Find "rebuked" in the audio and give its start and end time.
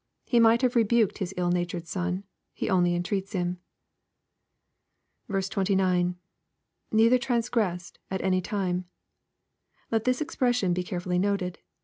0.75-1.19